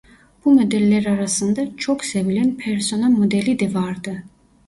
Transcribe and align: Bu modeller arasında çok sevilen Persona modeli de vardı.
Bu 0.45 0.53
modeller 0.53 1.05
arasında 1.05 1.77
çok 1.77 2.05
sevilen 2.05 2.57
Persona 2.57 3.09
modeli 3.09 3.59
de 3.59 3.73
vardı. 3.73 4.23